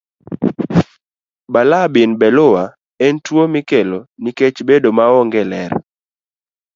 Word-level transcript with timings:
Balaa 1.53 1.87
bin 1.93 2.11
beleua 2.21 2.63
en 3.07 3.15
tuwo 3.25 3.43
mikelo 3.53 3.99
nikech 4.23 4.57
bedo 4.67 4.89
maonge 4.97 5.41
ler. 5.51 5.73